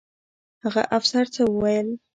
[0.63, 1.87] هغه افسر څه وویل؟